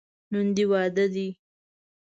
نن 0.31 0.47
دې 0.55 0.63
واده 0.71 1.05
دی. 1.13 1.27